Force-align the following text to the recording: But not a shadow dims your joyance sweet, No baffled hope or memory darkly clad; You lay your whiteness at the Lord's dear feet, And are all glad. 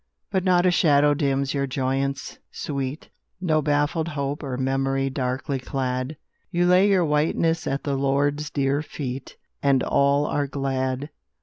But 0.31 0.43
not 0.43 0.65
a 0.65 0.71
shadow 0.71 1.13
dims 1.13 1.53
your 1.53 1.67
joyance 1.67 2.39
sweet, 2.51 3.09
No 3.39 3.61
baffled 3.61 4.07
hope 4.07 4.41
or 4.41 4.57
memory 4.57 5.11
darkly 5.11 5.59
clad; 5.59 6.17
You 6.49 6.65
lay 6.65 6.87
your 6.89 7.05
whiteness 7.05 7.67
at 7.67 7.83
the 7.83 7.95
Lord's 7.95 8.49
dear 8.49 8.81
feet, 8.81 9.37
And 9.61 9.83
are 9.83 9.87
all 9.89 10.47
glad. 10.47 11.11